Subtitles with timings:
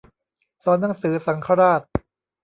[0.63, 1.81] สอนหนังสือสังฆราช